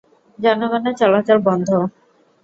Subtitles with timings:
[0.39, 1.69] জনগণের চলাচল বন্ধ।